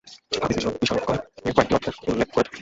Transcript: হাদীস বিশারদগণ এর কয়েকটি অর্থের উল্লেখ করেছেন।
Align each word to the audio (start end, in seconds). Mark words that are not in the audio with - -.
হাদীস 0.41 0.65
বিশারদগণ 0.81 1.17
এর 1.39 1.53
কয়েকটি 1.55 1.73
অর্থের 1.75 1.95
উল্লেখ 2.09 2.29
করেছেন। 2.33 2.53